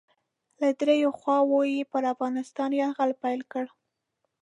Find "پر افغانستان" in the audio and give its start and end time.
1.91-2.69